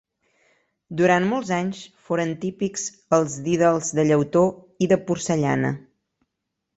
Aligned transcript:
Durant 0.99 1.25
molts 1.33 1.49
anys 1.57 1.81
foren 2.07 2.31
típics 2.45 2.85
els 3.17 3.35
didals 3.49 3.91
de 3.99 4.07
llautó 4.13 4.43
i 4.87 4.89
de 4.93 4.99
porcellana. 5.11 5.71